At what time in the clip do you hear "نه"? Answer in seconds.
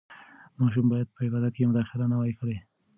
2.11-2.15